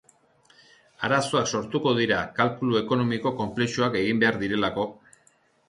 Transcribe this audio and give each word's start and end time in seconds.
Arazoak 1.07 1.51
sortuko 1.59 1.93
dira 1.99 2.17
kalkulu 2.41 2.81
ekonomiko 2.81 3.35
konplexuak 3.45 4.01
egin 4.03 4.25
behar 4.27 4.43
direlako. 4.49 4.91